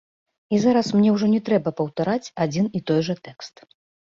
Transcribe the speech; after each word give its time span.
І 0.55 0.61
зараз 0.63 0.87
мне 0.99 1.09
ўжо 1.17 1.29
не 1.33 1.41
трэба 1.49 1.69
паўтараць 1.81 2.33
адзін 2.47 2.73
і 2.81 2.83
той 2.89 2.99
жа 3.11 3.15
тэкст. 3.29 3.55